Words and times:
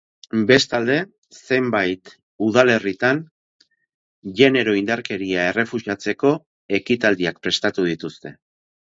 Bestalde, 0.51 0.95
zenbait 1.55 2.13
udalerritan 2.47 3.21
genero-indarkeria 4.43 5.47
errefusatzeko 5.53 6.37
ekitaldiak 6.83 7.43
prestatu 7.47 7.91
dituzte. 7.95 8.39